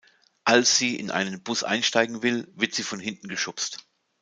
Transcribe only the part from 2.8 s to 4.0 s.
von hinten geschubst.